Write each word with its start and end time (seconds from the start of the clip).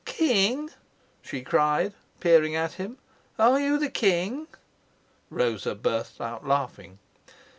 "King!" 0.03 0.71
she 1.21 1.43
cried, 1.43 1.93
peering 2.19 2.55
at 2.55 2.73
him. 2.73 2.97
"Are 3.37 3.59
you 3.59 3.77
the 3.77 3.91
king?" 3.91 4.47
Rosa 5.29 5.75
burst 5.75 6.19
out 6.19 6.43
laughing. 6.43 6.97